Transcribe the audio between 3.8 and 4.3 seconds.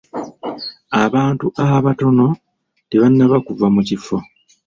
kifo.